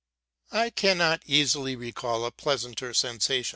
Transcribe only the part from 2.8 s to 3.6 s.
sensation.